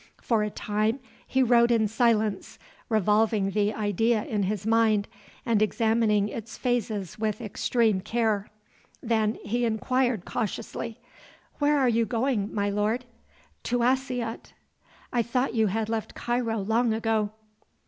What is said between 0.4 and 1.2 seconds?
a time